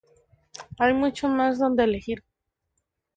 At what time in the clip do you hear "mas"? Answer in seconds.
1.29-1.59